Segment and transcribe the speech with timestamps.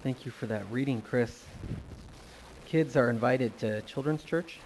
[0.00, 1.44] Thank you for that reading, Chris.
[2.66, 4.60] Kids are invited to Children's Church.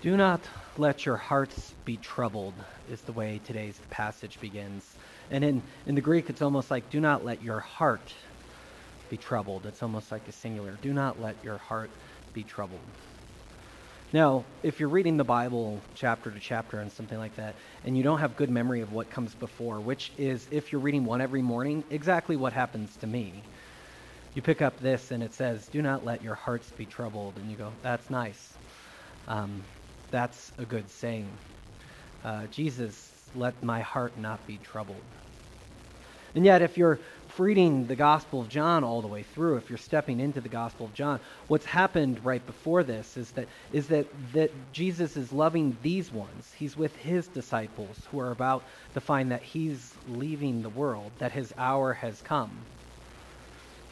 [0.00, 0.40] Do not
[0.78, 2.54] let your hearts be troubled,
[2.88, 4.96] is the way today's passage begins.
[5.30, 8.14] And in, in the Greek, it's almost like, do not let your heart
[9.10, 9.66] be troubled.
[9.66, 10.78] It's almost like a singular.
[10.80, 11.90] Do not let your heart
[12.32, 12.80] be troubled.
[14.12, 17.54] Now, if you're reading the Bible chapter to chapter and something like that,
[17.84, 21.04] and you don't have good memory of what comes before, which is, if you're reading
[21.04, 23.44] one every morning, exactly what happens to me.
[24.34, 27.36] You pick up this and it says, Do not let your hearts be troubled.
[27.36, 28.56] And you go, That's nice.
[29.28, 29.64] Um,
[30.10, 31.38] that's a good saying.
[32.24, 35.04] Uh, Jesus, let my heart not be troubled.
[36.34, 37.00] And yet, if you're
[37.38, 40.86] reading the Gospel of John all the way through, if you're stepping into the Gospel
[40.86, 45.76] of John, what's happened right before this is that is that that Jesus is loving
[45.82, 46.52] these ones.
[46.58, 51.32] He's with his disciples who are about to find that he's leaving the world, that
[51.32, 52.50] his hour has come.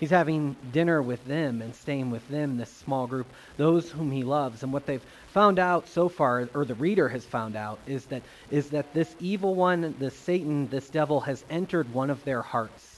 [0.00, 4.22] He's having dinner with them and staying with them, this small group, those whom he
[4.22, 4.62] loves.
[4.62, 8.22] And what they've found out so far, or the reader has found out, is that
[8.50, 12.97] is that this evil one, this Satan, this devil, has entered one of their hearts.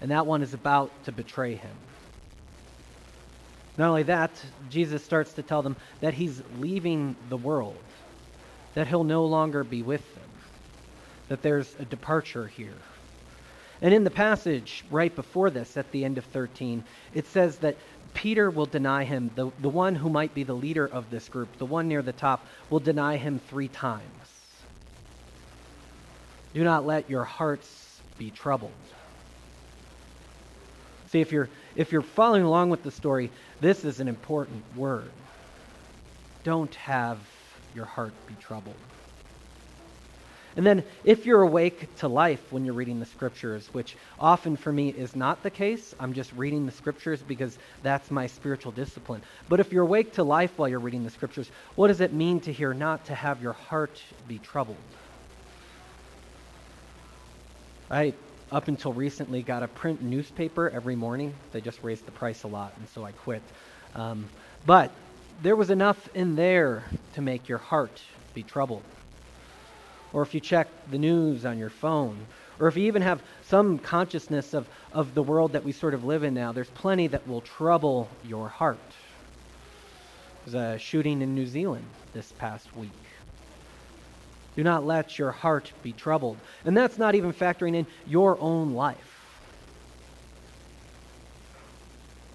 [0.00, 1.76] And that one is about to betray him.
[3.76, 4.30] Not only that,
[4.70, 7.76] Jesus starts to tell them that he's leaving the world,
[8.74, 10.30] that he'll no longer be with them,
[11.28, 12.74] that there's a departure here.
[13.80, 16.82] And in the passage right before this, at the end of 13,
[17.14, 17.76] it says that
[18.14, 21.56] Peter will deny him, the, the one who might be the leader of this group,
[21.58, 24.02] the one near the top, will deny him three times.
[26.54, 28.72] Do not let your hearts be troubled.
[31.10, 35.10] See, if you're, if you're following along with the story, this is an important word.
[36.44, 37.18] Don't have
[37.74, 38.74] your heart be troubled.
[40.56, 44.72] And then, if you're awake to life when you're reading the scriptures, which often for
[44.72, 49.22] me is not the case, I'm just reading the scriptures because that's my spiritual discipline.
[49.48, 52.40] But if you're awake to life while you're reading the scriptures, what does it mean
[52.40, 54.76] to hear not to have your heart be troubled?
[57.90, 58.14] I,
[58.50, 61.34] up until recently, got a print newspaper every morning.
[61.52, 63.42] They just raised the price a lot, and so I quit.
[63.94, 64.28] Um,
[64.66, 64.90] but
[65.42, 68.02] there was enough in there to make your heart
[68.34, 68.82] be troubled
[70.12, 72.18] or if you check the news on your phone,
[72.60, 76.04] or if you even have some consciousness of, of the world that we sort of
[76.04, 78.78] live in now, there's plenty that will trouble your heart.
[80.44, 82.90] There's a shooting in New Zealand this past week.
[84.58, 86.36] Do not let your heart be troubled.
[86.64, 89.20] And that's not even factoring in your own life.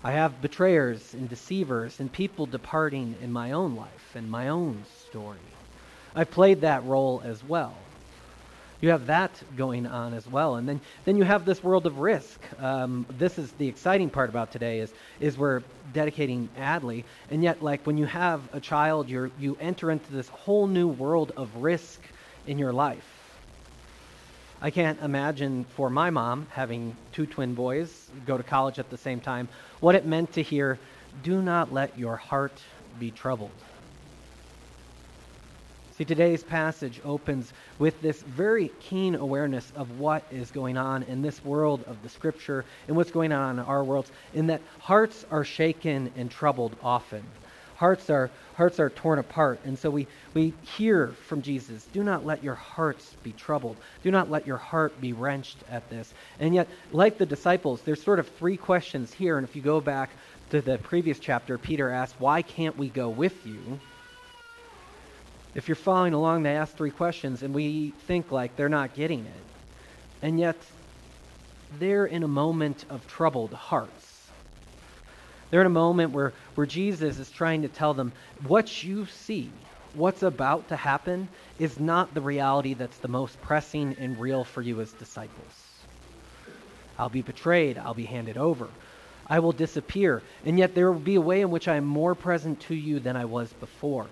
[0.05, 4.85] I have betrayers and deceivers and people departing in my own life and my own
[5.09, 5.37] story.
[6.15, 7.75] I've played that role as well.
[8.79, 11.99] You have that going on as well, and then then you have this world of
[11.99, 12.41] risk.
[12.61, 15.63] Um, this is the exciting part about today is is we're
[15.93, 20.27] dedicating Adley, and yet like when you have a child, you you enter into this
[20.27, 22.01] whole new world of risk
[22.47, 23.07] in your life.
[24.61, 28.97] I can't imagine for my mom having two twin boys go to college at the
[28.97, 29.49] same time
[29.81, 30.79] what it meant to hear,
[31.21, 32.61] "Do not let your heart
[32.99, 33.51] be troubled."
[35.97, 41.21] See, today's passage opens with this very keen awareness of what is going on in
[41.21, 45.23] this world of the Scripture and what's going on in our worlds, in that hearts
[45.29, 47.23] are shaken and troubled often.
[47.75, 49.59] Hearts are, hearts are torn apart.
[49.65, 53.77] And so we, we hear from Jesus do not let your hearts be troubled.
[54.03, 56.13] Do not let your heart be wrenched at this.
[56.39, 59.37] And yet, like the disciples, there's sort of three questions here.
[59.37, 60.09] And if you go back
[60.51, 63.79] to the previous chapter, Peter asked, Why can't we go with you?
[65.55, 69.19] If you're following along, they ask three questions, and we think like they're not getting
[69.19, 69.43] it.
[70.23, 70.57] And yet,
[71.79, 74.02] they're in a moment of troubled hearts.
[75.53, 78.11] They're in a moment where, where Jesus is trying to tell them
[78.47, 79.51] what you see,
[79.93, 81.27] what's about to happen,
[81.59, 85.53] is not the reality that's the most pressing and real for you as disciples.
[86.97, 88.67] I'll be betrayed, I'll be handed over,
[89.27, 92.15] I will disappear, and yet there will be a way in which I am more
[92.15, 94.07] present to you than I was before.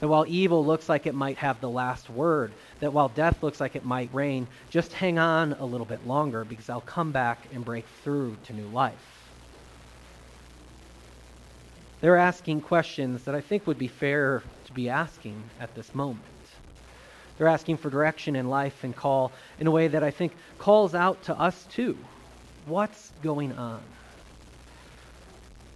[0.00, 3.60] That while evil looks like it might have the last word, that while death looks
[3.60, 7.36] like it might reign, just hang on a little bit longer because I'll come back
[7.52, 9.11] and break through to new life.
[12.02, 16.24] They're asking questions that I think would be fair to be asking at this moment.
[17.38, 20.96] They're asking for direction in life and call in a way that I think calls
[20.96, 21.96] out to us too.
[22.66, 23.80] What's going on?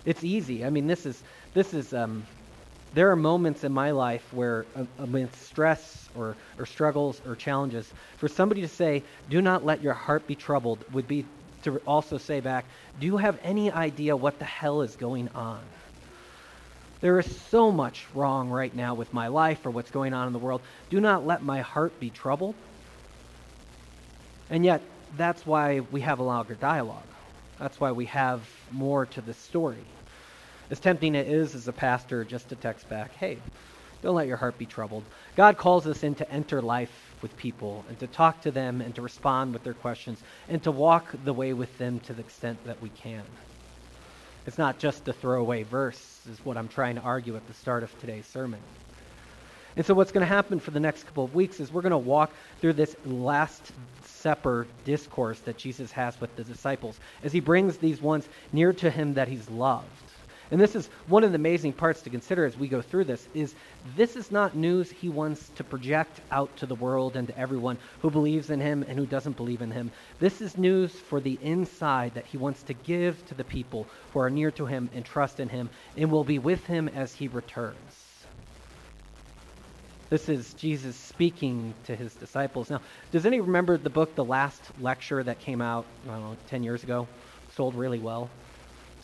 [0.04, 0.64] It's easy.
[0.64, 1.22] I mean, this is
[1.54, 2.26] this is um,
[2.92, 7.88] there are moments in my life where, uh, amidst stress or, or struggles or challenges,
[8.18, 11.24] for somebody to say, "Do not let your heart be troubled," would be
[11.62, 12.64] to also say back,
[12.98, 15.60] "Do you have any idea what the hell is going on?"
[17.06, 20.32] There is so much wrong right now with my life or what's going on in
[20.32, 20.60] the world.
[20.90, 22.56] Do not let my heart be troubled.
[24.50, 24.82] And yet,
[25.16, 27.06] that's why we have a longer dialogue.
[27.60, 28.40] That's why we have
[28.72, 29.84] more to the story.
[30.68, 33.38] As tempting it is as a pastor just to text back, hey,
[34.02, 35.04] don't let your heart be troubled.
[35.36, 38.92] God calls us in to enter life with people and to talk to them and
[38.96, 40.18] to respond with their questions
[40.48, 43.22] and to walk the way with them to the extent that we can.
[44.46, 47.82] It's not just a throwaway verse, is what I'm trying to argue at the start
[47.82, 48.60] of today's sermon.
[49.76, 51.90] And so, what's going to happen for the next couple of weeks is we're going
[51.90, 53.72] to walk through this Last
[54.04, 58.90] Supper discourse that Jesus has with the disciples as he brings these ones near to
[58.90, 59.86] him that he's loved.
[60.50, 63.26] And this is one of the amazing parts to consider as we go through this
[63.34, 63.54] is
[63.96, 67.78] this is not news he wants to project out to the world and to everyone
[68.00, 69.90] who believes in him and who doesn't believe in him.
[70.20, 74.20] This is news for the inside that he wants to give to the people who
[74.20, 77.26] are near to him and trust in him and will be with him as he
[77.26, 77.76] returns.
[80.08, 82.70] This is Jesus speaking to his disciples.
[82.70, 86.36] Now, does anyone remember the book, The Last Lecture, that came out, I don't know,
[86.46, 87.08] 10 years ago?
[87.56, 88.30] Sold really well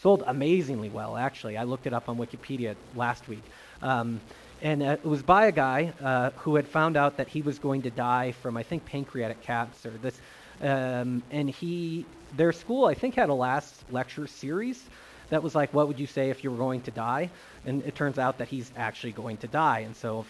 [0.03, 1.57] sold amazingly well, actually.
[1.57, 3.45] I looked it up on Wikipedia last week.
[3.81, 4.21] Um,
[4.61, 7.59] and uh, it was by a guy uh, who had found out that he was
[7.59, 9.93] going to die from, I think, pancreatic cancer.
[10.03, 10.21] This,
[10.61, 12.05] um, and he,
[12.37, 14.85] their school, I think, had a last lecture series
[15.31, 17.31] that was like, what would you say if you were going to die?
[17.65, 19.81] And it turns out that he's actually going to die.
[19.81, 20.27] And so,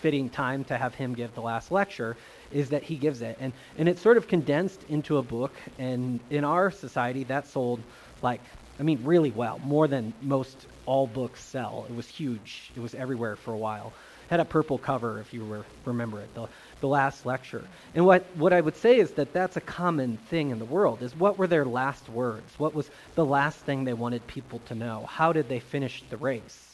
[0.00, 2.16] fitting time to have him give the last lecture
[2.50, 3.36] is that he gives it.
[3.40, 5.52] And, and it's sort of condensed into a book.
[5.78, 7.80] And in our society, that sold
[8.20, 8.40] like
[8.78, 11.86] I mean, really well, more than most all books sell.
[11.88, 12.72] It was huge.
[12.74, 13.92] It was everywhere for a while.
[14.28, 16.48] Had a purple cover, if you were, remember it, the,
[16.80, 17.62] the last lecture.
[17.94, 21.02] And what, what I would say is that that's a common thing in the world,
[21.02, 22.58] is what were their last words?
[22.58, 25.04] What was the last thing they wanted people to know?
[25.06, 26.71] How did they finish the race?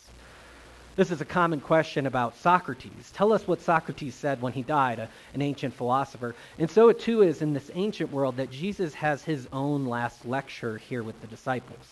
[0.99, 3.13] This is a common question about Socrates.
[3.15, 6.35] Tell us what Socrates said when he died, a, an ancient philosopher.
[6.59, 10.27] And so it too is in this ancient world that Jesus has his own last
[10.27, 11.87] lecture here with the disciples.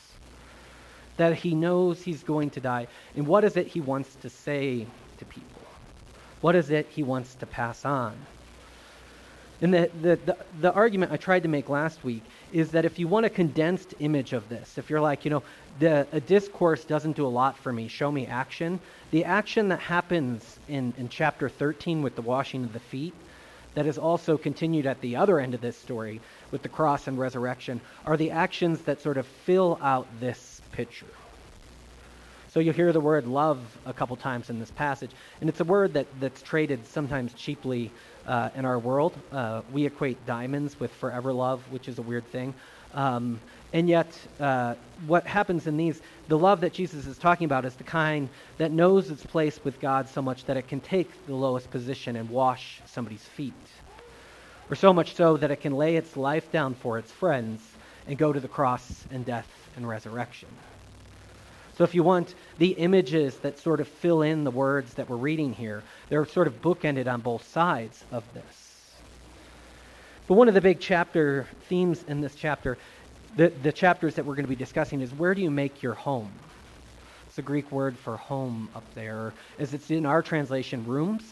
[1.18, 2.88] That he knows he's going to die.
[3.14, 4.88] And what is it he wants to say
[5.18, 5.62] to people?
[6.40, 8.16] What is it he wants to pass on?
[9.62, 12.98] And the, the, the, the, argument I tried to make last week is that if
[12.98, 15.42] you want a condensed image of this, if you're like, you know,
[15.78, 18.80] the, a discourse doesn't do a lot for me, show me action,
[19.10, 23.14] the action that happens in, in chapter 13 with the washing of the feet,
[23.74, 26.20] that is also continued at the other end of this story
[26.50, 31.06] with the cross and resurrection, are the actions that sort of fill out this picture.
[32.48, 35.10] So you hear the word love a couple times in this passage,
[35.42, 37.90] and it's a word that, that's traded sometimes cheaply
[38.26, 39.12] uh, in our world.
[39.30, 42.54] Uh, we equate diamonds with forever love, which is a weird thing.
[42.94, 43.40] Um,
[43.76, 44.74] and yet, uh,
[45.06, 48.72] what happens in these, the love that Jesus is talking about is the kind that
[48.72, 52.30] knows its place with God so much that it can take the lowest position and
[52.30, 53.52] wash somebody's feet.
[54.70, 57.60] Or so much so that it can lay its life down for its friends
[58.06, 60.48] and go to the cross and death and resurrection.
[61.76, 65.16] So, if you want the images that sort of fill in the words that we're
[65.16, 68.66] reading here, they're sort of bookended on both sides of this.
[70.26, 72.78] But one of the big chapter themes in this chapter,
[73.36, 75.94] the, the chapters that we're going to be discussing, is where do you make your
[75.94, 76.32] home?
[77.28, 81.22] It's a Greek word for home up there, as it's in our translation, rooms.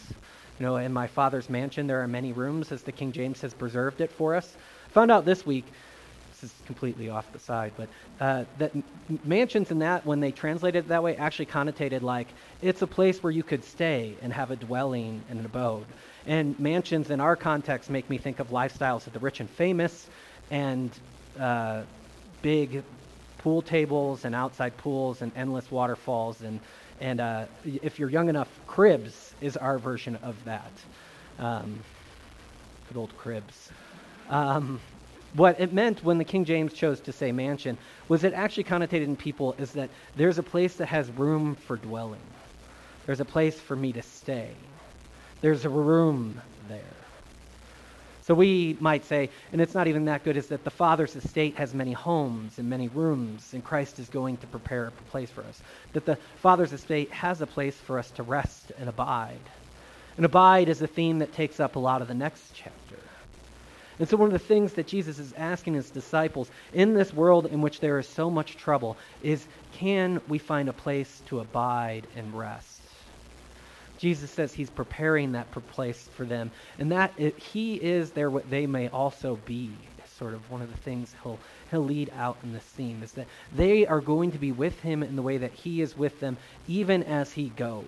[0.61, 3.54] You know, in my father's mansion, there are many rooms, as the King James has
[3.54, 4.56] preserved it for us.
[4.90, 5.64] Found out this week
[6.34, 7.88] This is completely off the side, but
[8.20, 8.73] uh, that
[9.25, 12.26] mansions and that, when they translated it that way, actually connotated like
[12.61, 15.87] it's a place where you could stay and have a dwelling and an abode.
[16.26, 20.08] And mansions in our context make me think of lifestyles of the rich and famous
[20.50, 20.90] and
[21.38, 21.82] uh,
[22.42, 22.82] big
[23.38, 26.40] pool tables and outside pools and endless waterfalls.
[26.40, 26.60] And,
[27.00, 30.72] and uh, if you're young enough, cribs is our version of that.
[31.38, 31.78] Um,
[32.88, 33.70] good old cribs.
[34.30, 34.80] Um,
[35.34, 37.76] what it meant when the King James chose to say mansion
[38.08, 41.76] was it actually connotated in people is that there's a place that has room for
[41.76, 42.20] dwelling.
[43.04, 44.52] There's a place for me to stay.
[45.40, 47.03] There's a room there.
[48.26, 51.57] So we might say, and it's not even that good, is that the Father's estate
[51.57, 55.43] has many homes and many rooms, and Christ is going to prepare a place for
[55.43, 55.61] us.
[55.93, 59.40] That the Father's estate has a place for us to rest and abide.
[60.16, 62.97] And abide is a theme that takes up a lot of the next chapter.
[63.99, 67.45] And so, one of the things that Jesus is asking his disciples in this world
[67.45, 72.07] in which there is so much trouble is can we find a place to abide
[72.16, 72.74] and rest?
[74.04, 78.50] Jesus says he's preparing that place for them, and that it, he is there what
[78.50, 79.70] they may also be.
[80.18, 81.38] Sort of one of the things he'll
[81.70, 85.02] he'll lead out in this theme is that they are going to be with him
[85.02, 86.37] in the way that he is with them,
[86.68, 87.87] even as he goes.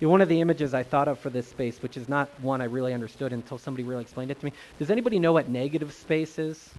[0.00, 2.28] You know, one of the images I thought of for this space, which is not
[2.40, 4.52] one I really understood until somebody really explained it to me.
[4.80, 6.70] Does anybody know what negative space is?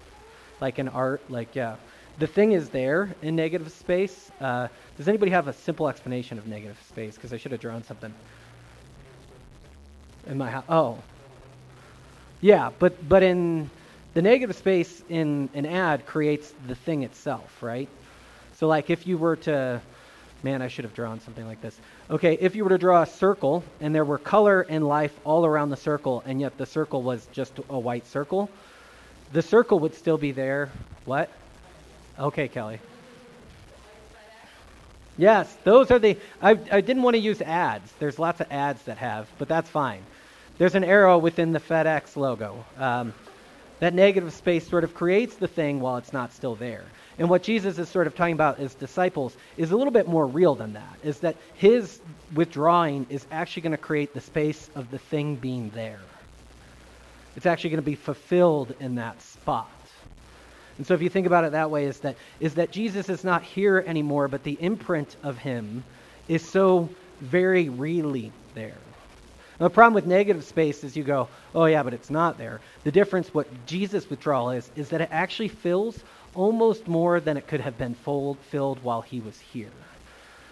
[0.60, 1.78] Like in art, like yeah,
[2.20, 4.30] the thing is there in negative space.
[4.42, 7.16] Uh, does anybody have a simple explanation of negative space?
[7.16, 8.14] Because I should have drawn something.
[10.28, 10.66] In my house.
[10.70, 11.00] Oh.
[12.42, 13.70] Yeah, but but in
[14.14, 17.90] the negative space in an ad creates the thing itself, right?
[18.56, 19.82] So like if you were to
[20.44, 21.78] man, I should have drawn something like this.
[22.10, 25.46] Okay, if you were to draw a circle and there were color and life all
[25.46, 28.50] around the circle and yet the circle was just a white circle,
[29.32, 30.70] the circle would still be there.
[31.06, 31.30] What?
[32.20, 32.80] Okay, Kelly.
[35.18, 36.18] Yes, those are the.
[36.42, 37.92] I, I didn't want to use ads.
[38.00, 40.02] There's lots of ads that have, but that's fine.
[40.58, 42.66] There's an arrow within the FedEx logo.
[42.78, 43.14] Um,
[43.80, 46.86] that negative space sort of creates the thing while it's not still there.
[47.20, 50.26] And what Jesus is sort of talking about as disciples is a little bit more
[50.26, 50.98] real than that.
[51.04, 52.00] Is that his
[52.34, 56.00] withdrawing is actually going to create the space of the thing being there.
[57.36, 59.70] It's actually going to be fulfilled in that spot.
[60.78, 63.24] And so if you think about it that way, is that is that Jesus is
[63.24, 65.84] not here anymore, but the imprint of him
[66.28, 66.90] is so
[67.22, 68.78] very really there.
[69.60, 72.60] Now, the problem with negative space is you go, oh yeah, but it's not there.
[72.84, 76.00] The difference, what Jesus' withdrawal is, is that it actually fills
[76.34, 79.70] almost more than it could have been full, filled while he was here.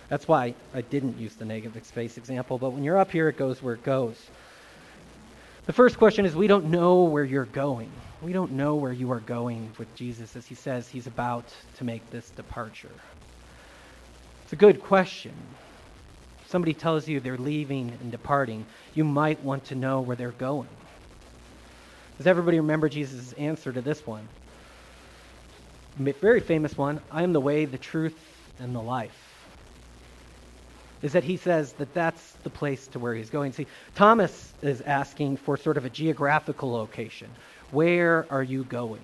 [0.09, 3.37] That's why I didn't use the negative space example, but when you're up here, it
[3.37, 4.17] goes where it goes.
[5.65, 7.91] The first question is we don't know where you're going.
[8.21, 11.45] We don't know where you are going with Jesus as he says he's about
[11.77, 12.91] to make this departure.
[14.43, 15.33] It's a good question.
[16.43, 20.31] If somebody tells you they're leaving and departing, you might want to know where they're
[20.31, 20.69] going.
[22.17, 24.27] Does everybody remember Jesus' answer to this one?
[25.97, 28.17] Very famous one I am the way, the truth,
[28.59, 29.31] and the life
[31.01, 33.53] is that he says that that's the place to where he's going.
[33.53, 37.29] See, Thomas is asking for sort of a geographical location.
[37.71, 39.01] Where are you going?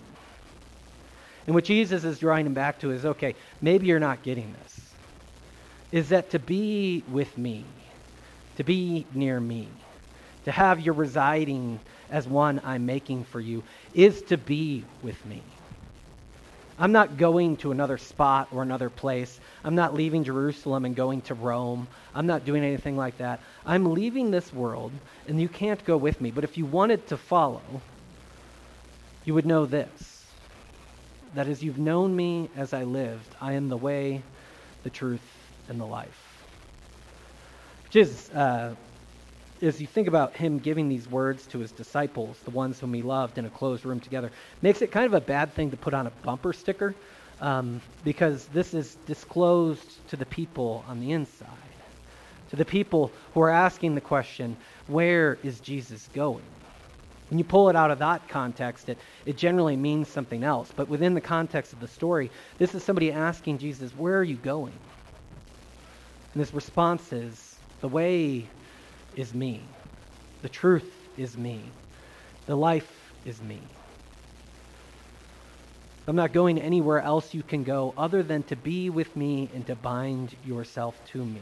[1.45, 4.81] And what Jesus is drawing him back to is okay, maybe you're not getting this.
[5.91, 7.63] Is that to be with me,
[8.57, 9.69] to be near me,
[10.43, 11.79] to have your residing
[12.11, 15.41] as one I'm making for you, is to be with me.
[16.79, 19.39] I'm not going to another spot or another place.
[19.63, 21.87] I'm not leaving Jerusalem and going to Rome.
[22.13, 23.39] I'm not doing anything like that.
[23.65, 24.91] I'm leaving this world,
[25.27, 26.29] and you can't go with me.
[26.29, 27.61] But if you wanted to follow,
[29.27, 30.23] you would know this
[31.35, 34.23] that as you've known me as I lived, I am the way,
[34.83, 35.21] the truth,
[35.67, 36.23] and the life.
[37.93, 38.75] Is uh,
[39.61, 43.01] as you think about him giving these words to his disciples, the ones whom he
[43.01, 44.31] loved in a closed room together,
[44.61, 46.95] makes it kind of a bad thing to put on a bumper sticker
[47.41, 51.47] um, because this is disclosed to the people on the inside,
[52.49, 54.55] to the people who are asking the question,
[54.87, 56.45] where is Jesus going?
[57.29, 60.71] When you pull it out of that context, it, it generally means something else.
[60.75, 64.37] But within the context of the story, this is somebody asking Jesus, Where are you
[64.37, 64.79] going?
[66.33, 68.47] And his response is, The way
[69.15, 69.61] is me.
[70.41, 71.63] The truth is me.
[72.45, 73.59] The life is me.
[76.07, 79.67] I'm not going anywhere else you can go other than to be with me and
[79.67, 81.41] to bind yourself to me.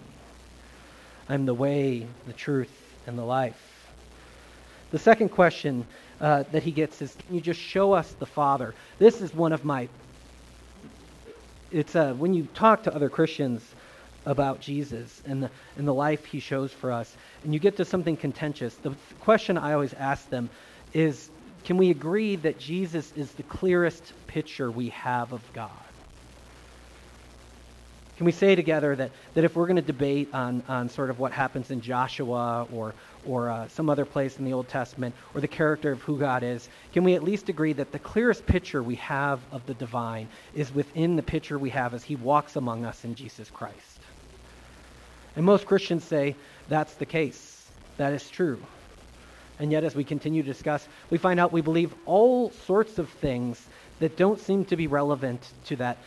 [1.29, 2.73] I'm the way, the truth,
[3.05, 3.64] and the life.
[4.91, 5.85] The second question
[6.21, 8.73] uh, that he gets is Can you just show us the Father?
[8.99, 9.89] This is one of my.
[11.71, 13.61] It's uh, when you talk to other Christians,
[14.25, 17.85] about Jesus and the, and the life he shows for us, and you get to
[17.85, 20.49] something contentious, the question I always ask them
[20.93, 21.29] is
[21.63, 25.71] can we agree that Jesus is the clearest picture we have of God?
[28.17, 31.19] Can we say together that, that if we're going to debate on, on sort of
[31.19, 32.93] what happens in Joshua or,
[33.27, 36.43] or uh, some other place in the Old Testament or the character of who God
[36.43, 40.27] is, can we at least agree that the clearest picture we have of the divine
[40.53, 43.99] is within the picture we have as he walks among us in Jesus Christ?
[45.35, 46.35] And most Christians say
[46.69, 47.69] that's the case.
[47.97, 48.59] That is true.
[49.59, 53.09] And yet, as we continue to discuss, we find out we believe all sorts of
[53.09, 53.65] things
[53.99, 55.97] that don't seem to be relevant to that,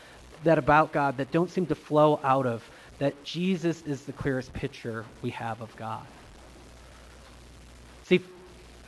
[0.45, 4.53] that about God, that don't seem to flow out of that Jesus is the clearest
[4.53, 6.07] picture we have of God.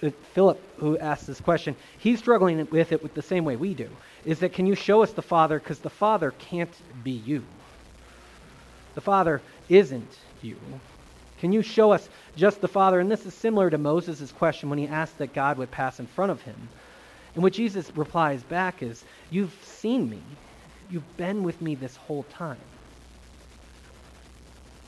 [0.03, 3.75] Uh, Philip, who asked this question, he's struggling with it with the same way we
[3.75, 3.89] do.
[4.25, 5.59] Is that can you show us the Father?
[5.59, 7.43] Because the Father can't be you.
[8.95, 10.57] The Father isn't you.
[11.41, 13.01] Can you show us just the Father?
[13.01, 16.07] And this is similar to Moses' question when he asked that God would pass in
[16.07, 16.69] front of him.
[17.35, 20.21] And what Jesus replies back is, You've seen me.
[20.91, 22.59] You've been with me this whole time.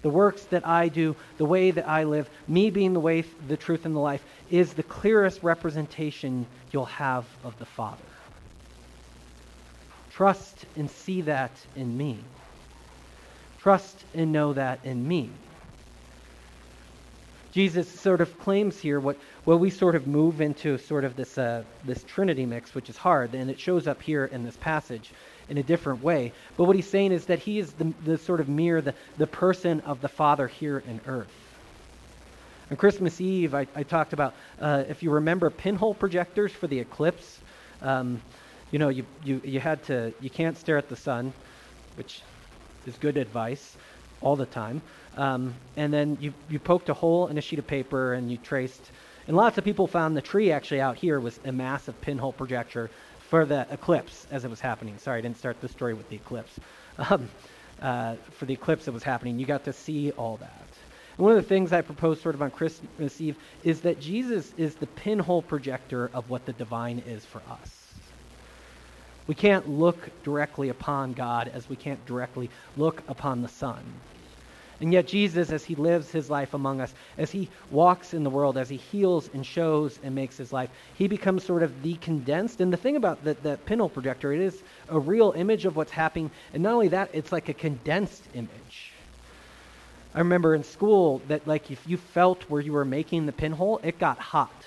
[0.02, 3.56] The works that I do, the way that I live, me being the way, the
[3.56, 8.02] truth, and the life, is the clearest representation you'll have of the Father.
[10.12, 12.18] Trust and see that in me.
[13.60, 15.30] Trust and know that in me.
[17.52, 21.36] Jesus sort of claims here what, what we sort of move into sort of this,
[21.38, 25.12] uh, this Trinity mix, which is hard, and it shows up here in this passage
[25.48, 26.32] in a different way.
[26.56, 29.26] But what he's saying is that he is the, the sort of mirror, the, the
[29.26, 31.32] person of the Father here in earth.
[32.70, 36.78] On Christmas Eve, I, I talked about, uh, if you remember, pinhole projectors for the
[36.78, 37.40] eclipse.
[37.82, 38.22] Um,
[38.70, 41.32] you know, you, you, you had to, you can't stare at the sun,
[41.96, 42.22] which
[42.86, 43.76] is good advice
[44.22, 44.80] all the time.
[45.16, 48.38] Um, and then you, you poked a hole in a sheet of paper and you
[48.38, 48.80] traced.
[49.28, 52.90] And lots of people found the tree actually out here was a massive pinhole projector
[53.32, 54.98] for the eclipse as it was happening.
[54.98, 56.60] Sorry, I didn't start the story with the eclipse.
[56.98, 57.30] Um,
[57.80, 60.66] uh, for the eclipse that was happening, you got to see all that.
[61.16, 64.52] And one of the things I propose sort of on Christmas Eve is that Jesus
[64.58, 67.94] is the pinhole projector of what the divine is for us.
[69.26, 73.82] We can't look directly upon God as we can't directly look upon the sun.
[74.80, 78.30] And yet, Jesus, as he lives his life among us, as he walks in the
[78.30, 81.94] world, as he heals and shows and makes his life, he becomes sort of the
[81.94, 82.60] condensed.
[82.60, 85.92] And the thing about the, the pinhole projector, it is a real image of what's
[85.92, 86.30] happening.
[86.52, 88.92] And not only that, it's like a condensed image.
[90.14, 93.80] I remember in school that, like, if you felt where you were making the pinhole,
[93.82, 94.66] it got hot.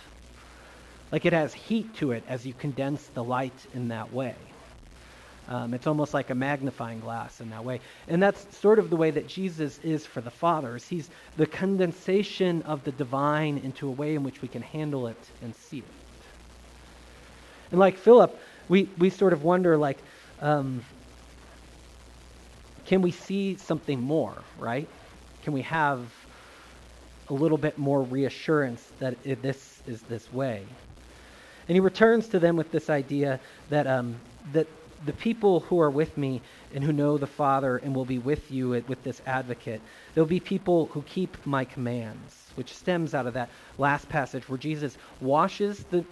[1.12, 4.36] Like, it has heat to it as you condense the light in that way.
[5.48, 7.80] Um, it's almost like a magnifying glass in that way.
[8.08, 10.76] And that's sort of the way that Jesus is for the Father.
[10.76, 15.08] Is he's the condensation of the divine into a way in which we can handle
[15.08, 15.84] it and see it.
[17.72, 18.40] And like Philip,
[18.70, 20.00] we, we sort of wonder, like,
[20.42, 20.84] um,
[22.86, 24.88] can we see something more, right?
[25.44, 26.00] Can we have
[27.30, 30.64] a little bit more reassurance that it, this is this way?
[31.68, 33.40] And he returns to them with this idea
[33.70, 34.16] that, um,
[34.54, 34.68] that
[35.06, 36.42] the people who are with me
[36.74, 39.82] and who know the Father and will be with you with this advocate,
[40.14, 44.58] there'll be people who keep my commands, which stems out of that last passage where
[44.58, 46.04] Jesus washes the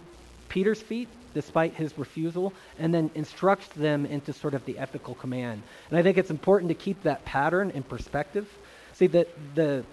[0.50, 5.64] Peter's feet despite his refusal and then instructs them into sort of the ethical command.
[5.90, 8.48] And I think it's important to keep that pattern in perspective.
[8.94, 9.84] See that the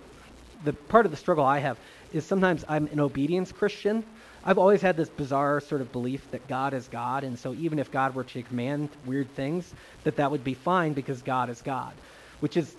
[0.63, 1.79] the part of the struggle I have
[2.13, 4.05] is sometimes I'm an obedience Christian
[4.45, 7.79] I've always had this bizarre sort of belief that God is God, and so even
[7.79, 9.75] if God were to command weird things,
[10.05, 11.93] that that would be fine because God is God,
[12.41, 12.75] which is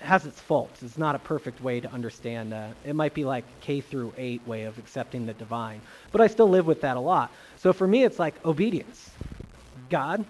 [0.00, 0.82] has its faults.
[0.82, 2.52] It's not a perfect way to understand.
[2.52, 5.80] Uh, it might be like K through eight way of accepting the divine,
[6.12, 7.32] but I still live with that a lot.
[7.56, 9.10] So for me, it's like obedience.
[9.90, 10.24] God,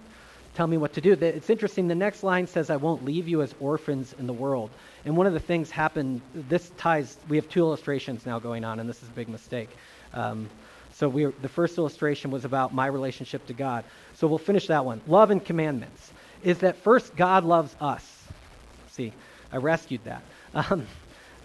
[0.56, 1.12] tell me what to do.
[1.12, 1.86] It's interesting.
[1.86, 4.70] The next line says, "I won't leave you as orphans in the world."
[5.04, 8.80] And one of the things happened, this ties, we have two illustrations now going on,
[8.80, 9.68] and this is a big mistake.
[10.14, 10.48] Um,
[10.94, 13.84] so we the first illustration was about my relationship to God.
[14.14, 15.02] So we'll finish that one.
[15.06, 16.10] Love and commandments
[16.42, 18.24] is that first God loves us.
[18.92, 19.12] See,
[19.52, 20.22] I rescued that.
[20.54, 20.86] Um,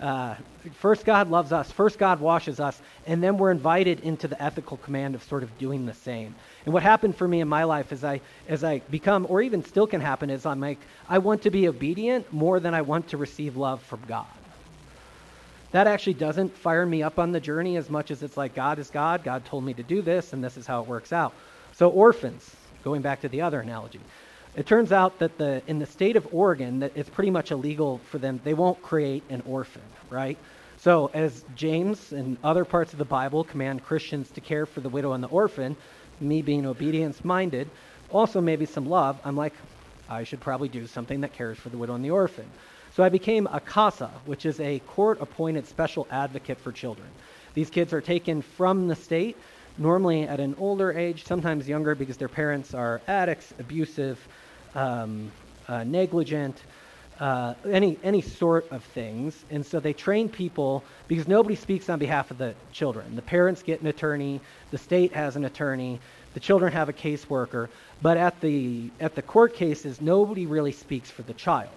[0.02, 0.36] uh,
[0.80, 1.72] first, God loves us.
[1.72, 2.82] First, God washes us.
[3.06, 6.34] And then we're invited into the ethical command of sort of doing the same.
[6.66, 9.64] And what happened for me in my life as I, as I become, or even
[9.64, 13.10] still can happen, is I'm like, I want to be obedient more than I want
[13.10, 14.26] to receive love from God.
[15.72, 18.80] That actually doesn't fire me up on the journey as much as it's like, God
[18.80, 19.24] is God.
[19.24, 21.34] God told me to do this, and this is how it works out.
[21.74, 24.00] So, orphans, going back to the other analogy.
[24.54, 28.00] It turns out that the, in the state of Oregon, that it's pretty much illegal
[28.10, 28.42] for them.
[28.44, 30.38] They won't create an orphan, right?
[30.78, 34.90] So, as James and other parts of the Bible command Christians to care for the
[34.90, 35.78] widow and the orphan,
[36.20, 37.70] me being obedience minded,
[38.10, 39.54] also maybe some love, I'm like,
[40.10, 42.50] I should probably do something that cares for the widow and the orphan.
[42.94, 47.08] So I became a CASA, which is a court appointed special advocate for children.
[47.54, 49.38] These kids are taken from the state,
[49.78, 54.20] normally at an older age, sometimes younger because their parents are addicts, abusive,
[54.75, 55.31] um,
[55.67, 56.62] uh, negligent,
[57.19, 59.45] uh, any any sort of things.
[59.49, 63.15] And so they train people because nobody speaks on behalf of the children.
[63.15, 65.99] The parents get an attorney, the state has an attorney,
[66.34, 67.69] the children have a caseworker,
[68.01, 71.69] but at the at the court cases, nobody really speaks for the child.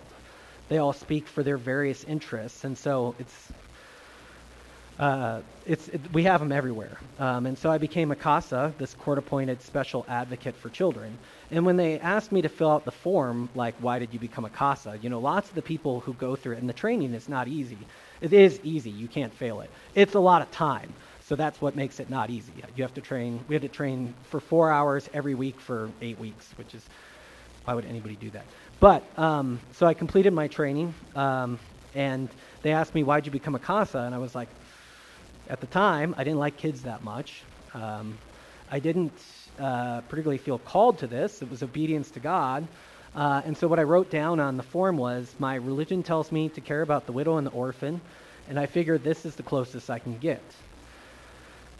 [0.69, 3.53] They all speak for their various interests, and so it's
[4.99, 6.99] uh, it's, it, we have them everywhere.
[7.19, 11.19] Um, and so I became a CASA, this court appointed special advocate for children.
[11.51, 14.45] And when they asked me to fill out the form, like, why did you become
[14.45, 14.99] a CASA?
[15.01, 17.49] You know, lots of the people who go through it, and the training is not
[17.49, 17.87] easy.
[18.21, 19.71] It is easy, you can't fail it.
[19.95, 20.95] It's a lot of time.
[21.21, 22.53] So that's what makes it not easy.
[22.75, 26.19] You have to train, we had to train for four hours every week for eight
[26.19, 26.89] weeks, which is,
[27.65, 28.47] why would anybody do that?
[28.81, 31.59] But, um, so I completed my training, um,
[31.95, 32.29] and
[32.63, 33.99] they asked me, why'd you become a CASA?
[33.99, 34.49] And I was like,
[35.49, 37.43] at the time, I didn't like kids that much.
[37.75, 38.19] Um,
[38.71, 39.13] I didn't
[39.59, 41.43] uh, particularly feel called to this.
[41.43, 42.67] It was obedience to God.
[43.15, 46.49] Uh, and so what I wrote down on the form was my religion tells me
[46.51, 48.01] to care about the widow and the orphan,
[48.49, 50.43] and I figured this is the closest I can get.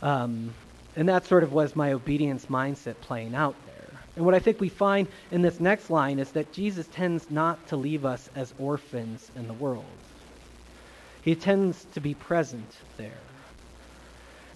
[0.01, 0.55] Um,
[0.97, 4.01] and that sort of was my obedience mindset playing out there.
[4.17, 7.67] And what I think we find in this next line is that Jesus tends not
[7.69, 9.85] to leave us as orphans in the world.
[11.23, 13.24] He tends to be present there.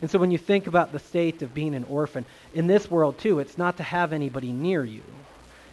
[0.00, 3.18] And so when you think about the state of being an orphan, in this world
[3.18, 5.02] too, it's not to have anybody near you.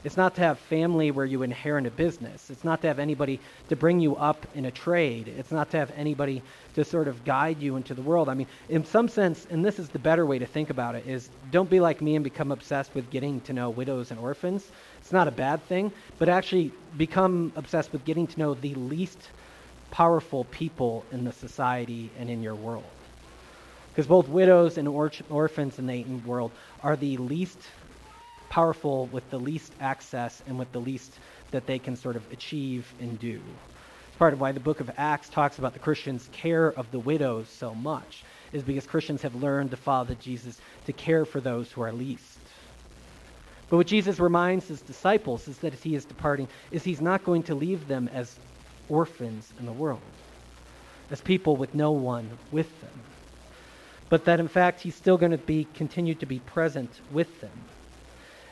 [0.04, 2.52] It's not to have family where you inherit a business.
[2.52, 5.28] It's not to have anybody to bring you up in a trade.
[5.28, 6.44] It's not to have anybody
[6.76, 8.30] to sort of guide you into the world.
[8.30, 11.08] I mean, in some sense, and this is the better way to think about it,
[11.08, 14.68] is don't be like me and become obsessed with getting to know widows and orphans.
[15.00, 19.18] It's not a bad thing, but actually become obsessed with getting to know the least
[19.90, 22.84] powerful people in the society and in your world.
[23.96, 26.52] Because both widows and or- orphans in the ancient world
[26.84, 27.58] are the least
[28.50, 31.14] powerful with the least access and with the least
[31.52, 33.40] that they can sort of achieve and do.
[34.10, 37.00] It's part of why the book of Acts talks about the Christians' care of the
[37.00, 41.72] widows so much, is because Christians have learned to follow Jesus to care for those
[41.72, 42.40] who are least.
[43.70, 47.24] But what Jesus reminds his disciples is that as he is departing, is he's not
[47.24, 48.36] going to leave them as
[48.90, 50.02] orphans in the world,
[51.12, 52.92] as people with no one with them
[54.10, 57.52] but that in fact he's still going to be continue to be present with them.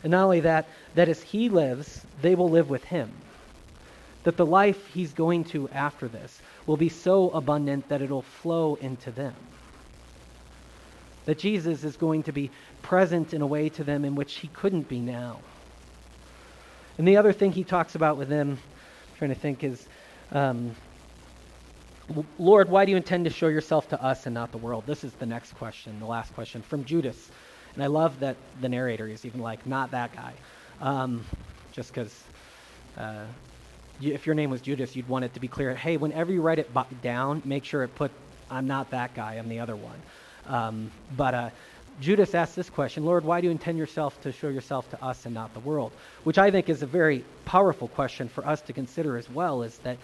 [0.03, 3.11] And not only that, that as he lives, they will live with him.
[4.23, 8.75] That the life he's going to after this will be so abundant that it'll flow
[8.75, 9.35] into them.
[11.25, 14.49] That Jesus is going to be present in a way to them in which he
[14.49, 15.39] couldn't be now.
[16.97, 19.87] And the other thing he talks about with them, I'm trying to think, is
[20.31, 20.75] um,
[22.37, 24.83] Lord, why do you intend to show yourself to us and not the world?
[24.85, 27.29] This is the next question, the last question from Judas.
[27.73, 30.33] And I love that the narrator is even like, not that guy.
[30.81, 31.25] Um,
[31.71, 32.23] just because
[32.97, 33.25] uh,
[34.01, 36.59] if your name was Judas, you'd want it to be clear hey, whenever you write
[36.59, 36.69] it
[37.01, 38.11] down, make sure it put,
[38.51, 40.01] I'm not that guy, I'm the other one.
[40.45, 41.49] Um, but uh,
[42.01, 45.25] Judas asked this question Lord, why do you intend yourself to show yourself to us
[45.25, 45.91] and not the world?
[46.23, 49.77] Which I think is a very powerful question for us to consider as well, is
[49.79, 49.97] that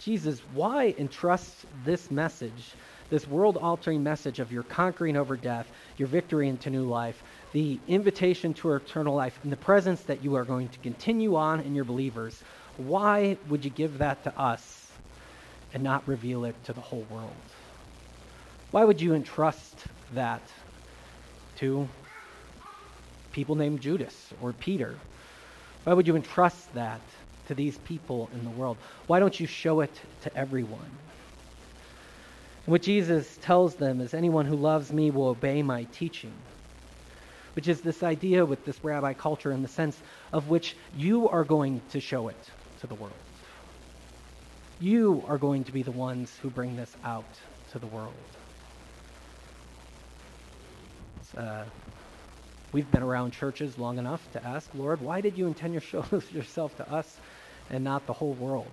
[0.00, 2.74] Jesus, why entrust this message,
[3.10, 7.78] this world altering message of your conquering over death, your victory into new life, the
[7.86, 11.74] invitation to eternal life, and the presence that you are going to continue on in
[11.74, 12.42] your believers?
[12.78, 14.90] Why would you give that to us
[15.74, 17.30] and not reveal it to the whole world?
[18.70, 19.84] Why would you entrust
[20.14, 20.40] that
[21.56, 21.86] to
[23.32, 24.94] people named Judas or Peter?
[25.84, 27.00] Why would you entrust that
[27.50, 28.76] to these people in the world?
[29.08, 29.90] Why don't you show it
[30.22, 30.90] to everyone?
[32.64, 36.32] And what Jesus tells them is anyone who loves me will obey my teaching,
[37.56, 40.00] which is this idea with this rabbi culture in the sense
[40.32, 42.50] of which you are going to show it
[42.82, 43.12] to the world.
[44.78, 47.24] You are going to be the ones who bring this out
[47.72, 48.14] to the world.
[51.36, 51.64] Uh,
[52.72, 56.04] we've been around churches long enough to ask, Lord, why did you intend to show
[56.32, 57.18] yourself to us
[57.70, 58.70] and not the whole world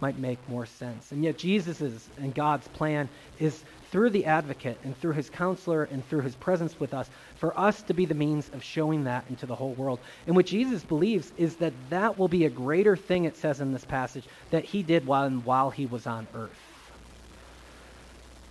[0.00, 1.12] might make more sense.
[1.12, 3.08] And yet, Jesus' and God's plan
[3.40, 7.58] is through the advocate and through his counselor and through his presence with us for
[7.58, 9.98] us to be the means of showing that into the whole world.
[10.26, 13.72] And what Jesus believes is that that will be a greater thing, it says in
[13.72, 16.50] this passage, that he did while, while he was on earth.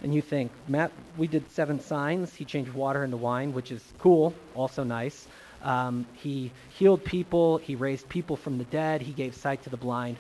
[0.03, 2.33] And you think, Matt, we did seven signs.
[2.33, 5.27] He changed water into wine, which is cool, also nice.
[5.63, 9.77] Um, he healed people, he raised people from the dead, he gave sight to the
[9.77, 10.17] blind.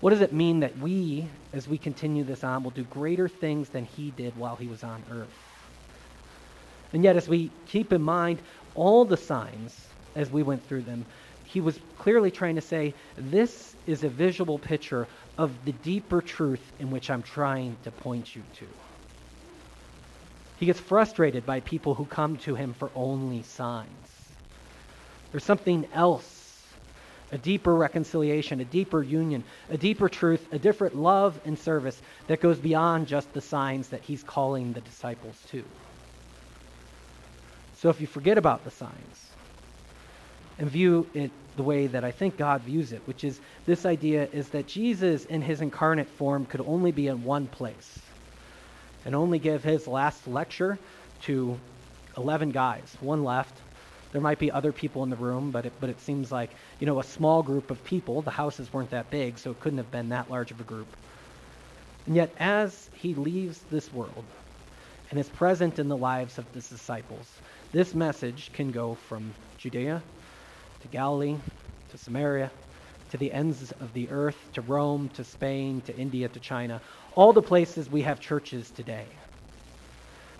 [0.00, 3.70] What does it mean that we, as we continue this on, will do greater things
[3.70, 5.28] than he did while he was on earth?
[6.92, 8.38] And yet, as we keep in mind
[8.74, 11.04] all the signs as we went through them,
[11.44, 15.06] he was clearly trying to say, This is a visual picture
[15.38, 18.66] of the deeper truth in which I'm trying to point you to.
[20.60, 24.13] He gets frustrated by people who come to him for only signs.
[25.34, 26.62] There's something else
[27.32, 32.40] a deeper reconciliation, a deeper union, a deeper truth, a different love and service that
[32.40, 35.64] goes beyond just the signs that he's calling the disciples to.
[37.78, 39.30] So if you forget about the signs
[40.60, 44.28] and view it the way that I think God views it, which is this idea
[44.32, 47.98] is that Jesus in his incarnate form could only be in one place
[49.04, 50.78] and only give his last lecture
[51.22, 51.58] to
[52.16, 53.58] 11 guys, one left.
[54.14, 56.86] There might be other people in the room, but it, but it seems like, you
[56.86, 58.22] know, a small group of people.
[58.22, 60.86] The houses weren't that big, so it couldn't have been that large of a group.
[62.06, 64.24] And yet, as he leaves this world
[65.10, 67.26] and is present in the lives of his disciples,
[67.72, 70.00] this message can go from Judea
[70.82, 71.36] to Galilee
[71.90, 72.52] to Samaria
[73.10, 76.80] to the ends of the earth to Rome to Spain to India to China,
[77.16, 79.06] all the places we have churches today.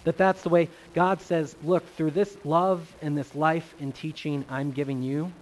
[0.05, 4.45] That that's the way God says, look, through this love and this life and teaching
[4.49, 5.33] I'm giving you,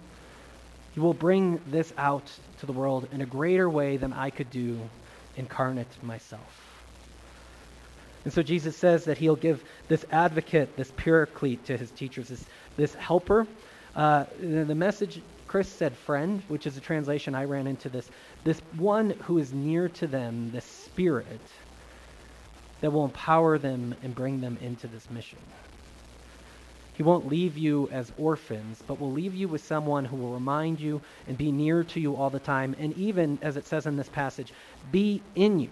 [0.95, 4.49] you will bring this out to the world in a greater way than I could
[4.49, 4.79] do
[5.35, 6.59] incarnate myself.
[8.23, 12.45] And so Jesus says that he'll give this advocate, this paraclete to his teachers, this,
[12.77, 13.47] this helper.
[13.95, 18.09] Uh, the message, Chris said friend, which is a translation I ran into this.
[18.43, 21.41] This one who is near to them, the spirit
[22.83, 25.39] that will empower them and bring them into this mission.
[26.95, 30.81] He won't leave you as orphans, but will leave you with someone who will remind
[30.81, 33.95] you and be near to you all the time, and even, as it says in
[33.95, 34.51] this passage,
[34.91, 35.69] be in you,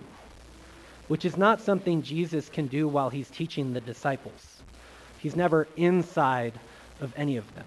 [1.10, 4.62] which is not something Jesus can do while he's teaching the disciples.
[5.20, 6.54] He's never inside
[7.02, 7.66] of any of them.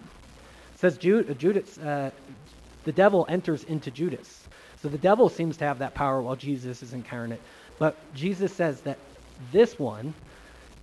[0.73, 2.13] It says Judas, uh,
[2.87, 4.49] the devil enters into Judas.
[4.81, 7.43] So the devil seems to have that power while Jesus is incarnate.
[7.79, 8.97] But Jesus says that
[9.53, 10.15] this one,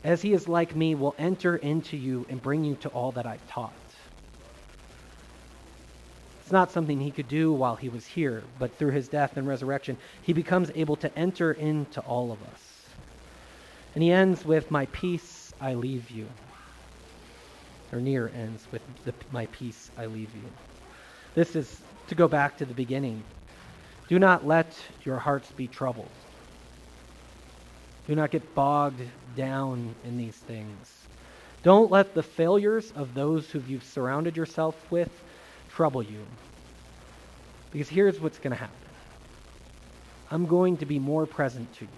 [0.03, 3.25] as he is like me, will enter into you and bring you to all that
[3.25, 3.73] I've taught.
[6.41, 9.47] It's not something he could do while he was here, but through his death and
[9.47, 12.85] resurrection, he becomes able to enter into all of us.
[13.95, 16.27] And he ends with, My peace I leave you.
[17.93, 20.49] Or near ends with, the, My peace I leave you.
[21.35, 23.23] This is to go back to the beginning.
[24.09, 26.09] Do not let your hearts be troubled.
[28.11, 29.01] Do not get bogged
[29.37, 31.07] down in these things.
[31.63, 35.09] Don't let the failures of those who you've surrounded yourself with
[35.69, 36.19] trouble you.
[37.71, 38.75] Because here's what's going to happen
[40.29, 41.91] I'm going to be more present to you,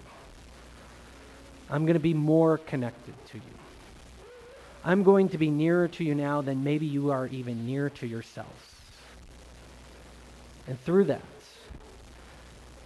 [1.68, 3.54] I'm going to be more connected to you.
[4.84, 8.06] I'm going to be nearer to you now than maybe you are even near to
[8.06, 8.52] yourselves.
[10.68, 11.22] And through that,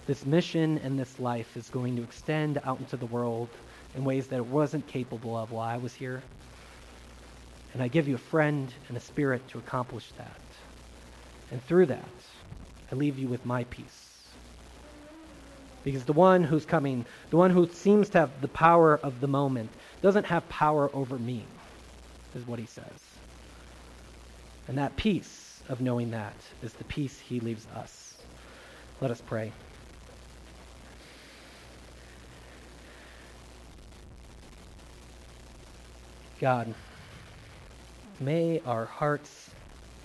[0.08, 3.50] this mission and this life is going to extend out into the world
[3.94, 6.22] in ways that it wasn't capable of while I was here.
[7.74, 10.40] And I give you a friend and a spirit to accomplish that.
[11.50, 12.08] And through that,
[12.90, 14.06] I leave you with my peace.
[15.84, 19.28] Because the one who's coming, the one who seems to have the power of the
[19.28, 19.68] moment,
[20.00, 21.44] doesn't have power over me,
[22.34, 22.84] is what he says.
[24.68, 28.14] And that peace of knowing that is the peace he leaves us.
[29.02, 29.52] Let us pray.
[36.40, 36.72] God,
[38.20, 39.50] may our hearts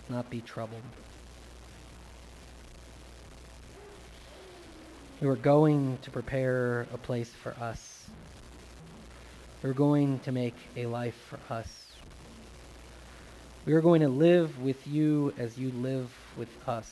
[0.10, 0.82] not be troubled.
[5.22, 8.08] You are going to prepare a place for us.
[9.62, 11.68] You're going to make a life for us.
[13.68, 16.90] We are going to live with you as you live with us.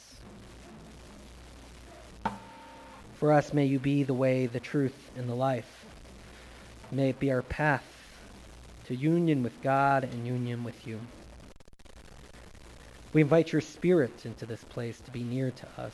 [3.15, 5.85] For us, may you be the way, the truth, and the life.
[6.91, 7.90] May it be our path
[8.91, 10.99] to union with God and union with you.
[13.13, 15.93] We invite your Spirit into this place to be near to us,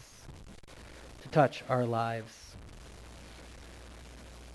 [1.22, 2.34] to touch our lives.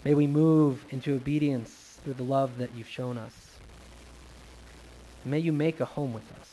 [0.05, 3.33] May we move into obedience through the love that you've shown us.
[5.25, 6.51] may you make a home with us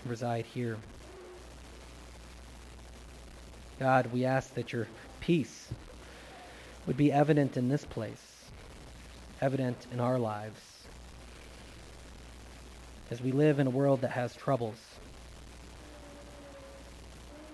[0.00, 0.78] and reside here.
[3.78, 4.86] God, we ask that your
[5.20, 5.68] peace
[6.86, 8.46] would be evident in this place,
[9.42, 10.67] evident in our lives
[13.10, 14.78] as we live in a world that has troubles.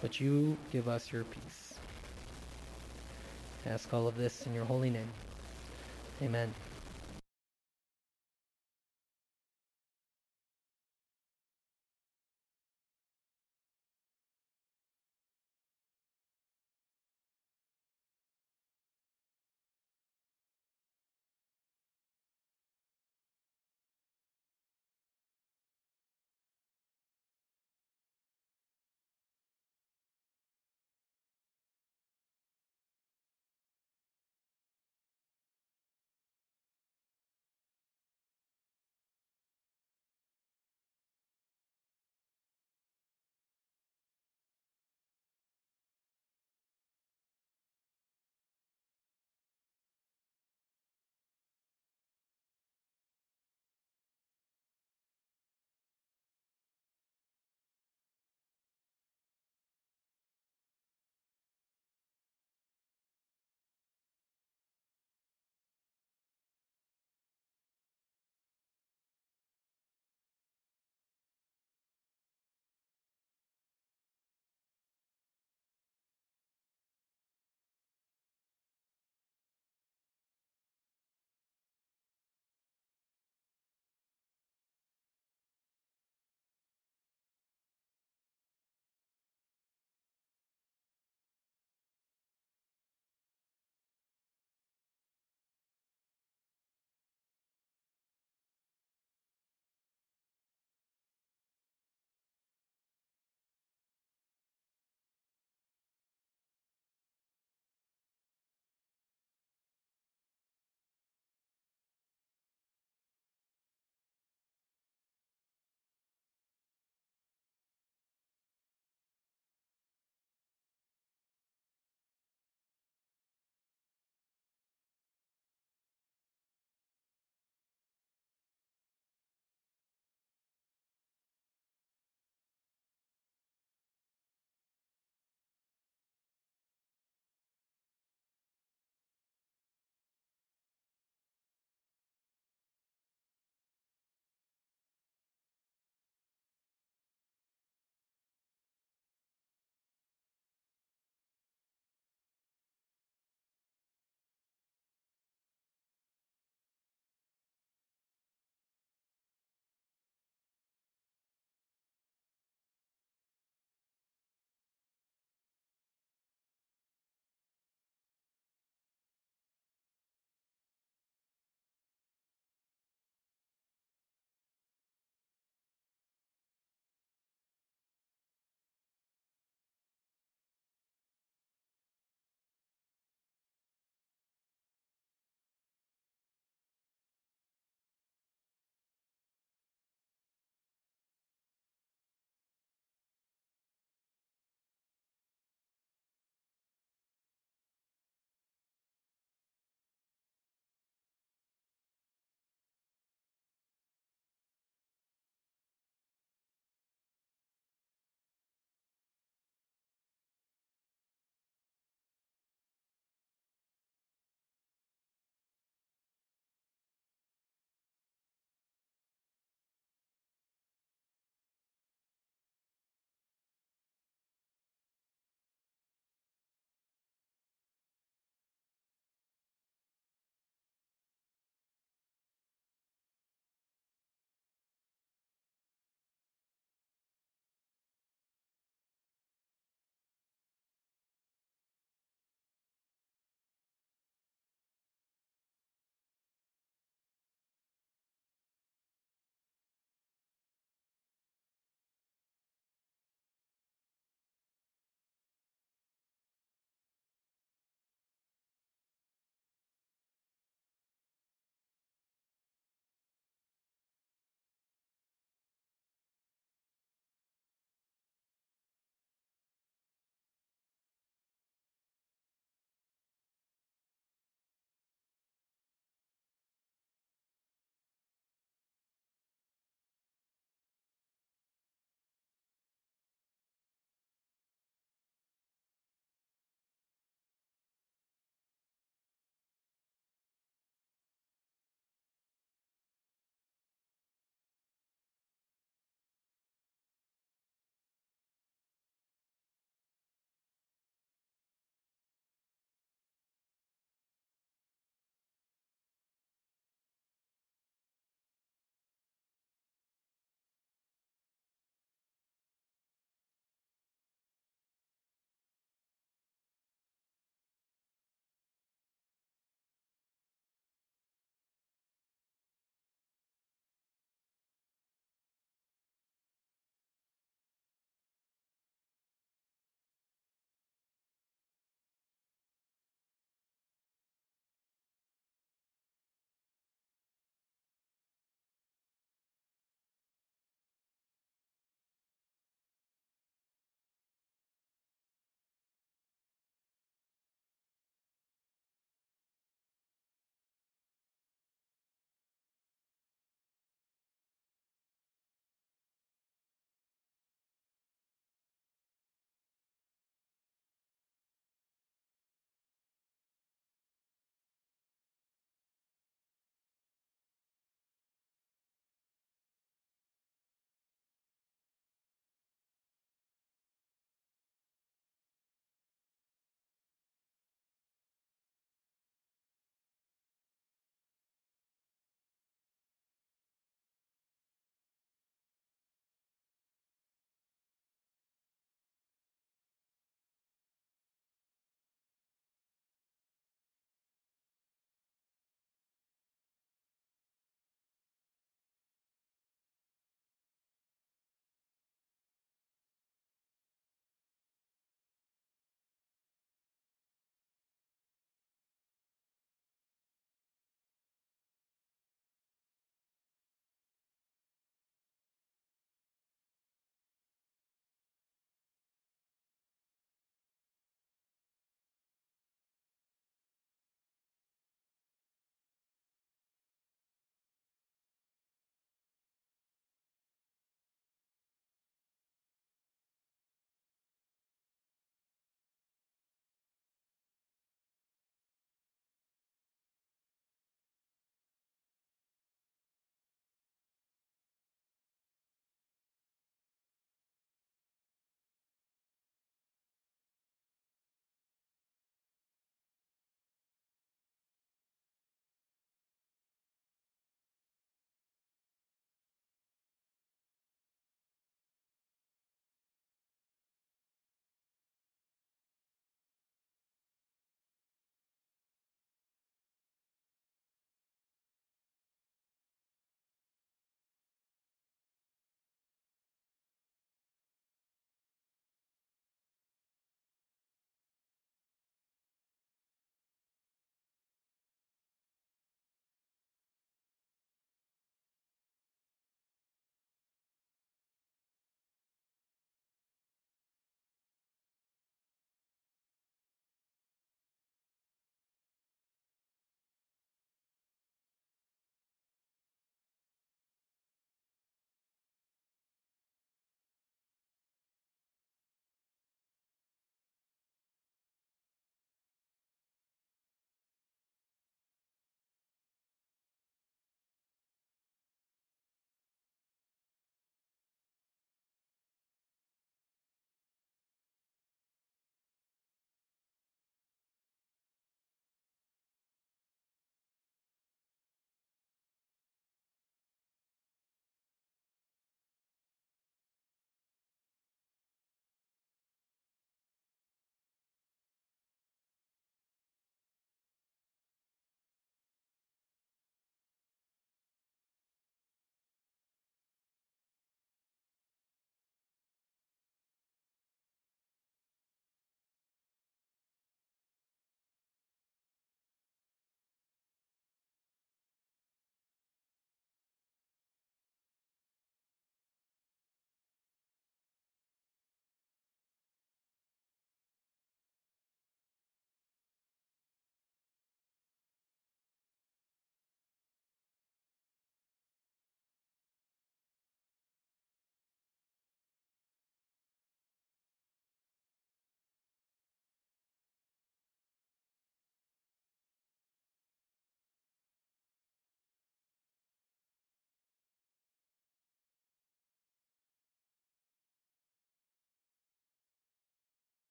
[0.00, 1.80] But you give us your peace.
[3.66, 5.10] I ask all of this in your holy name.
[6.22, 6.67] Amen.